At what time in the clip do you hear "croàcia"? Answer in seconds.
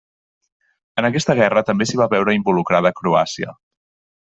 3.03-3.57